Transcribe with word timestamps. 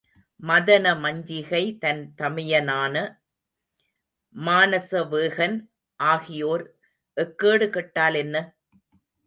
மதன 0.43 0.85
மஞ்சிகை, 1.01 1.61
தன் 1.79 2.01
தமையனான 2.19 2.95
மானசவேகன், 4.35 5.57
ஆகியோர் 5.99 6.65
எக்கேடு 7.17 7.67
கேட்டால் 7.69 8.15
என்ன? 8.15 8.35